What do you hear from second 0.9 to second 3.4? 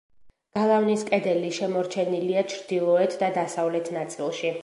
კედელი შემორჩენილია ჩრდილოეთ და